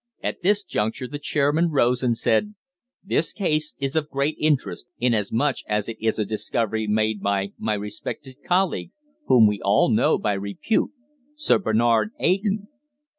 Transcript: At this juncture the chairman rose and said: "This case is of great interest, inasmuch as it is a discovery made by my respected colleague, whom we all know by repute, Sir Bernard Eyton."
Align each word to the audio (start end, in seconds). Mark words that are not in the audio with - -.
At 0.23 0.41
this 0.41 0.63
juncture 0.63 1.07
the 1.07 1.19
chairman 1.19 1.69
rose 1.69 2.01
and 2.01 2.17
said: 2.17 2.55
"This 3.03 3.31
case 3.31 3.75
is 3.77 3.95
of 3.95 4.09
great 4.09 4.35
interest, 4.39 4.87
inasmuch 4.97 5.57
as 5.67 5.87
it 5.87 5.97
is 6.01 6.17
a 6.17 6.25
discovery 6.25 6.87
made 6.87 7.21
by 7.21 7.53
my 7.59 7.75
respected 7.75 8.37
colleague, 8.43 8.93
whom 9.27 9.45
we 9.45 9.61
all 9.61 9.89
know 9.91 10.17
by 10.17 10.33
repute, 10.33 10.89
Sir 11.35 11.59
Bernard 11.59 12.13
Eyton." 12.19 12.67